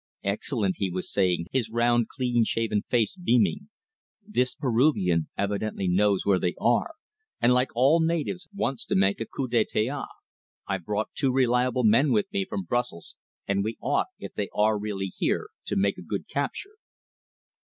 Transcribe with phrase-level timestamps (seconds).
[0.23, 3.69] "Excellent," he was saying, his round, clean shaven face beaming.
[4.27, 6.95] "This Peruvian evidently knows where they are,
[7.39, 10.05] and like all natives, wants to make a coup de theatre.
[10.67, 13.15] I've brought two reliable men with me from Brussels,
[13.47, 16.77] and we ought if they are really here to make a good capture."